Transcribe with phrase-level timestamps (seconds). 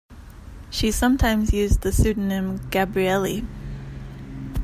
[0.71, 3.45] She sometimes used the pseudonym Gabrielli.